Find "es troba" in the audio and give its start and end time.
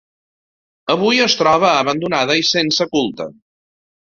1.25-1.69